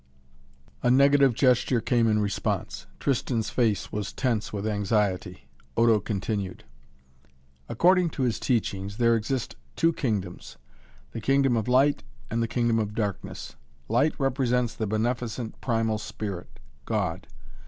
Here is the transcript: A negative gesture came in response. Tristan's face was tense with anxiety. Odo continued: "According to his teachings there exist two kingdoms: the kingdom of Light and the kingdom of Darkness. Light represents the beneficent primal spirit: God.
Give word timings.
A 0.81 0.89
negative 0.89 1.35
gesture 1.35 1.79
came 1.79 2.07
in 2.07 2.17
response. 2.17 2.87
Tristan's 2.99 3.51
face 3.51 3.91
was 3.91 4.11
tense 4.11 4.51
with 4.51 4.65
anxiety. 4.65 5.47
Odo 5.77 5.99
continued: 5.99 6.63
"According 7.69 8.09
to 8.17 8.23
his 8.23 8.39
teachings 8.39 8.97
there 8.97 9.15
exist 9.15 9.57
two 9.75 9.93
kingdoms: 9.93 10.57
the 11.11 11.21
kingdom 11.21 11.55
of 11.55 11.67
Light 11.67 12.01
and 12.31 12.41
the 12.41 12.47
kingdom 12.47 12.79
of 12.79 12.95
Darkness. 12.95 13.55
Light 13.87 14.19
represents 14.19 14.73
the 14.73 14.87
beneficent 14.87 15.61
primal 15.61 15.99
spirit: 15.99 16.59
God. 16.85 17.27